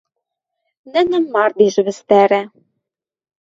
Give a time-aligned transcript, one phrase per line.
[0.91, 2.41] Нӹнӹм мардеж вӹстӓрӓ.